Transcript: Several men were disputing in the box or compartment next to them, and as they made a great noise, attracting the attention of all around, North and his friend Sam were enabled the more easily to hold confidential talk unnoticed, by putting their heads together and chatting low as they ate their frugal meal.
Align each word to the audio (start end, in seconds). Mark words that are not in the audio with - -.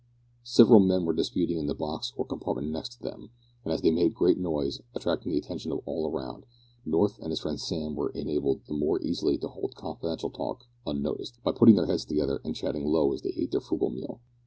Several 0.47 0.79
men 0.79 1.05
were 1.05 1.13
disputing 1.13 1.59
in 1.59 1.67
the 1.67 1.75
box 1.75 2.11
or 2.17 2.25
compartment 2.25 2.71
next 2.71 2.93
to 2.93 3.01
them, 3.03 3.29
and 3.63 3.71
as 3.71 3.83
they 3.83 3.91
made 3.91 4.07
a 4.07 4.15
great 4.15 4.39
noise, 4.39 4.81
attracting 4.95 5.31
the 5.31 5.37
attention 5.37 5.71
of 5.71 5.81
all 5.85 6.09
around, 6.09 6.47
North 6.87 7.19
and 7.19 7.29
his 7.29 7.41
friend 7.41 7.61
Sam 7.61 7.93
were 7.95 8.09
enabled 8.09 8.61
the 8.65 8.73
more 8.73 8.99
easily 9.03 9.37
to 9.37 9.47
hold 9.47 9.75
confidential 9.75 10.31
talk 10.31 10.65
unnoticed, 10.87 11.37
by 11.43 11.51
putting 11.51 11.75
their 11.75 11.85
heads 11.85 12.05
together 12.05 12.41
and 12.43 12.55
chatting 12.55 12.83
low 12.87 13.13
as 13.13 13.21
they 13.21 13.33
ate 13.37 13.51
their 13.51 13.61
frugal 13.61 13.91
meal. 13.91 14.21